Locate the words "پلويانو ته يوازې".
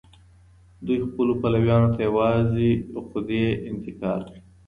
1.41-2.69